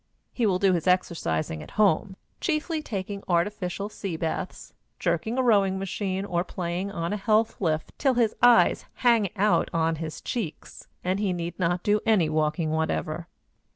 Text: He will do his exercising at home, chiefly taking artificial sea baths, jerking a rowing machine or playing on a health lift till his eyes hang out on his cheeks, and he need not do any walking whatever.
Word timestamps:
He 0.33 0.47
will 0.47 0.57
do 0.57 0.73
his 0.73 0.87
exercising 0.87 1.61
at 1.61 1.69
home, 1.77 2.15
chiefly 2.39 2.81
taking 2.81 3.21
artificial 3.27 3.87
sea 3.87 4.17
baths, 4.17 4.73
jerking 4.97 5.37
a 5.37 5.43
rowing 5.43 5.77
machine 5.77 6.25
or 6.25 6.43
playing 6.43 6.89
on 6.89 7.13
a 7.13 7.17
health 7.17 7.55
lift 7.61 7.93
till 7.99 8.15
his 8.15 8.33
eyes 8.41 8.85
hang 9.05 9.29
out 9.37 9.69
on 9.71 9.97
his 9.97 10.19
cheeks, 10.19 10.87
and 11.03 11.19
he 11.19 11.33
need 11.33 11.59
not 11.59 11.83
do 11.83 11.99
any 12.03 12.29
walking 12.29 12.71
whatever. 12.71 13.27